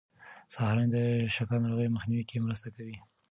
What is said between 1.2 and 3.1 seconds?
شکر ناروغۍ مخنیوی کې مرسته کوي.